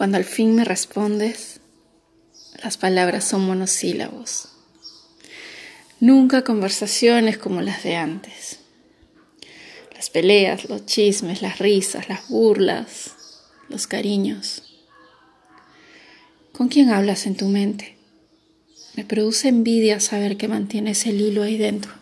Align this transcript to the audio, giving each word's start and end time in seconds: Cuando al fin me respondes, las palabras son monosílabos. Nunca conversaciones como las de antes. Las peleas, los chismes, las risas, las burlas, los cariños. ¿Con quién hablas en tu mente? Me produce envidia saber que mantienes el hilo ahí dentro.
Cuando 0.00 0.16
al 0.16 0.24
fin 0.24 0.54
me 0.54 0.64
respondes, 0.64 1.60
las 2.62 2.78
palabras 2.78 3.22
son 3.22 3.42
monosílabos. 3.42 4.48
Nunca 6.00 6.42
conversaciones 6.42 7.36
como 7.36 7.60
las 7.60 7.82
de 7.82 7.96
antes. 7.96 8.60
Las 9.94 10.08
peleas, 10.08 10.70
los 10.70 10.86
chismes, 10.86 11.42
las 11.42 11.58
risas, 11.58 12.08
las 12.08 12.28
burlas, 12.30 13.14
los 13.68 13.86
cariños. 13.86 14.62
¿Con 16.52 16.68
quién 16.68 16.88
hablas 16.88 17.26
en 17.26 17.36
tu 17.36 17.48
mente? 17.48 17.98
Me 18.96 19.04
produce 19.04 19.48
envidia 19.48 20.00
saber 20.00 20.38
que 20.38 20.48
mantienes 20.48 21.04
el 21.04 21.20
hilo 21.20 21.42
ahí 21.42 21.58
dentro. 21.58 21.92